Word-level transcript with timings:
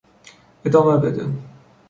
ادامه 0.65 0.97
بده! 0.97 1.25